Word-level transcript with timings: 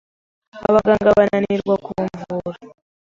Abaganga 0.67 1.15
bananirwa 1.17 1.73
kumvura 1.85 2.59